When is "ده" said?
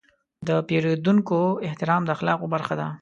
2.79-2.87